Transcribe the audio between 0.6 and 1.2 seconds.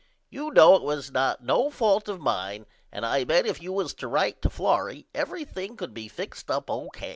it was